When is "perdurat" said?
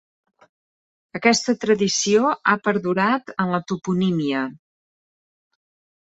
2.67-3.29